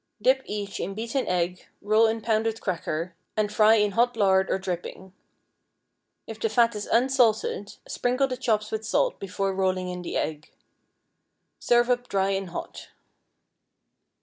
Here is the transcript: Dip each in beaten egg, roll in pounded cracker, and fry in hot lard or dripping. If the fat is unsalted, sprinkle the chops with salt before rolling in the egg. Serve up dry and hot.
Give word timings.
Dip 0.19 0.41
each 0.45 0.79
in 0.79 0.95
beaten 0.95 1.27
egg, 1.27 1.67
roll 1.79 2.07
in 2.07 2.21
pounded 2.21 2.59
cracker, 2.59 3.13
and 3.37 3.53
fry 3.53 3.75
in 3.75 3.91
hot 3.91 4.17
lard 4.17 4.49
or 4.49 4.57
dripping. 4.57 5.13
If 6.25 6.39
the 6.39 6.49
fat 6.49 6.73
is 6.73 6.87
unsalted, 6.87 7.75
sprinkle 7.87 8.25
the 8.27 8.35
chops 8.35 8.71
with 8.71 8.83
salt 8.83 9.19
before 9.19 9.53
rolling 9.53 9.89
in 9.89 10.01
the 10.01 10.17
egg. 10.17 10.49
Serve 11.59 11.87
up 11.91 12.07
dry 12.09 12.31
and 12.31 12.49
hot. 12.49 12.87